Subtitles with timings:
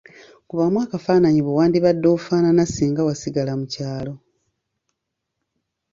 [0.47, 4.13] Kubamu akafaananyi bwe wandibadde ofaanana singa wasigala mu kyalo.